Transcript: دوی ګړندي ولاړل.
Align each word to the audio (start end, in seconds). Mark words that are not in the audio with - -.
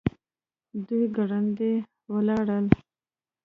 دوی 0.87 1.05
ګړندي 1.15 1.73
ولاړل. 2.13 2.65